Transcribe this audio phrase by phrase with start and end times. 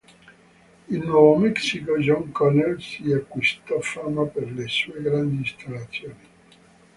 [0.87, 6.19] In Nuovo Messico John Connell si acquisto fama per le sue grandi installazioni.